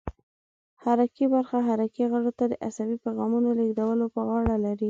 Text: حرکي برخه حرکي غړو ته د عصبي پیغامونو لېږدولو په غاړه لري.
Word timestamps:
حرکي 0.83 1.25
برخه 1.33 1.57
حرکي 1.67 2.03
غړو 2.11 2.31
ته 2.39 2.45
د 2.51 2.53
عصبي 2.67 2.97
پیغامونو 3.05 3.49
لېږدولو 3.59 4.05
په 4.13 4.21
غاړه 4.27 4.55
لري. 4.65 4.79